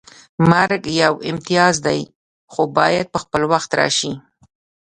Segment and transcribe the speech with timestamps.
[0.49, 2.01] مرګ یو امتیاز دی
[2.51, 4.11] خو باید په خپل وخت راشي